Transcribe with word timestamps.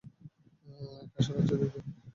খাসা 1.11 1.31
লাগছে 1.35 1.55
দেখতে! 1.61 1.79